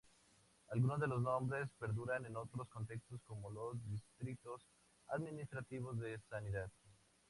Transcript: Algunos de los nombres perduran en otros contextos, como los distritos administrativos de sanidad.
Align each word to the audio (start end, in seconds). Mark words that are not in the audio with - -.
Algunos 0.71 0.99
de 0.99 1.05
los 1.05 1.21
nombres 1.21 1.69
perduran 1.79 2.25
en 2.25 2.35
otros 2.35 2.67
contextos, 2.69 3.21
como 3.27 3.51
los 3.51 3.75
distritos 3.87 4.63
administrativos 5.09 5.99
de 5.99 6.19
sanidad. 6.27 6.71